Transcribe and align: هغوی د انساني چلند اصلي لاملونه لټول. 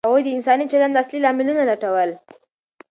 هغوی 0.07 0.21
د 0.25 0.29
انساني 0.37 0.65
چلند 0.71 0.99
اصلي 1.01 1.19
لاملونه 1.23 1.63
لټول. 1.71 2.09